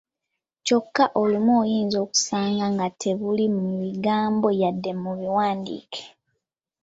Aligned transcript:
Kyokka 0.65 1.05
olumu 1.21 1.51
oyinza 1.61 1.97
okusanga 2.05 2.65
nga 2.73 2.87
tebuli 3.01 3.45
mu 3.57 3.65
bigambo 3.81 4.47
yadde 4.61 4.91
mu 5.01 5.11
buwandiike! 5.19 6.03